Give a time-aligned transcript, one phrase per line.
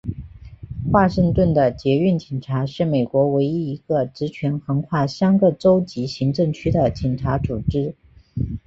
[0.91, 7.93] 华盛顿的捷运警察是美国唯一一个职权横跨三个州级行政区的警察组织。